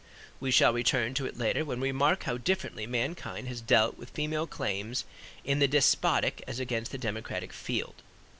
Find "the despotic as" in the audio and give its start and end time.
5.59-6.59